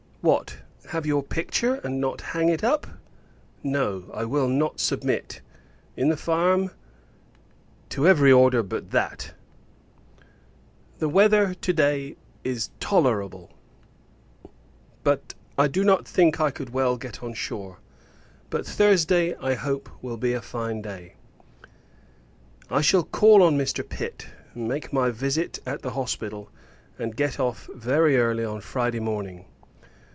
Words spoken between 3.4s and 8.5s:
No; I will submit, in the farm, to every